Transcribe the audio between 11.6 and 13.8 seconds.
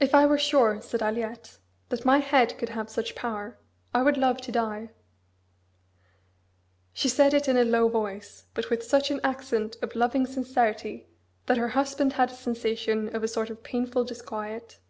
husband had a sensation of a sort of